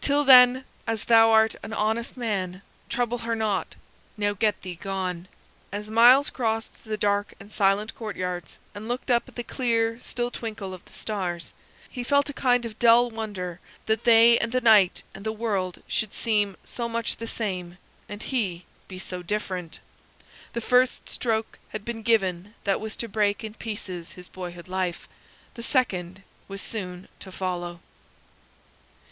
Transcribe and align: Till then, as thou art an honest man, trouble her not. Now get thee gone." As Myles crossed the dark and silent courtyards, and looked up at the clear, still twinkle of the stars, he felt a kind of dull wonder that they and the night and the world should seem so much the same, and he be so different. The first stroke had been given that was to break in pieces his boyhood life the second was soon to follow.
Till 0.00 0.22
then, 0.22 0.64
as 0.86 1.06
thou 1.06 1.32
art 1.32 1.56
an 1.64 1.72
honest 1.72 2.16
man, 2.16 2.62
trouble 2.88 3.18
her 3.26 3.34
not. 3.34 3.74
Now 4.16 4.34
get 4.34 4.62
thee 4.62 4.76
gone." 4.76 5.26
As 5.72 5.90
Myles 5.90 6.30
crossed 6.30 6.84
the 6.84 6.96
dark 6.96 7.34
and 7.40 7.50
silent 7.52 7.96
courtyards, 7.96 8.56
and 8.72 8.86
looked 8.86 9.10
up 9.10 9.28
at 9.28 9.34
the 9.34 9.42
clear, 9.42 9.98
still 10.04 10.30
twinkle 10.30 10.72
of 10.72 10.84
the 10.84 10.92
stars, 10.92 11.54
he 11.90 12.04
felt 12.04 12.28
a 12.30 12.32
kind 12.32 12.64
of 12.64 12.78
dull 12.78 13.10
wonder 13.10 13.58
that 13.86 14.04
they 14.04 14.38
and 14.38 14.52
the 14.52 14.60
night 14.60 15.02
and 15.12 15.26
the 15.26 15.32
world 15.32 15.82
should 15.88 16.14
seem 16.14 16.56
so 16.62 16.88
much 16.88 17.16
the 17.16 17.26
same, 17.26 17.78
and 18.08 18.22
he 18.22 18.64
be 18.86 19.00
so 19.00 19.24
different. 19.24 19.80
The 20.52 20.60
first 20.60 21.08
stroke 21.08 21.58
had 21.70 21.84
been 21.84 22.02
given 22.02 22.54
that 22.62 22.80
was 22.80 22.94
to 22.98 23.08
break 23.08 23.42
in 23.42 23.54
pieces 23.54 24.12
his 24.12 24.28
boyhood 24.28 24.68
life 24.68 25.08
the 25.54 25.64
second 25.64 26.22
was 26.46 26.62
soon 26.62 27.08
to 27.18 27.32
follow. 27.32 27.80